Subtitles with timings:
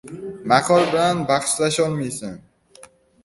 [0.49, 2.35] •Maqol bilan bahslasholmaysan.